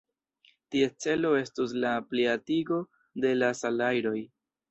Ties 0.75 0.93
celo 1.05 1.33
estus 1.41 1.75
la 1.83 1.91
plialtigo 2.13 2.81
de 3.27 3.35
la 3.43 3.53
salajroj. 3.63 4.19